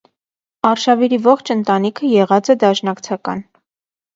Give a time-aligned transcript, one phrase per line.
[0.69, 3.45] Արշաւիրի ողջ ընտանիքը եղած է դաշնակցական։